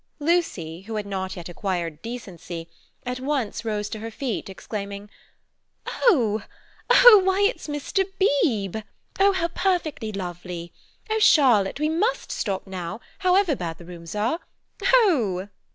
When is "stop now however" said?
12.31-13.55